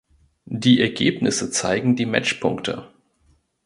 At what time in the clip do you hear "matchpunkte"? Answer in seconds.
2.07-2.89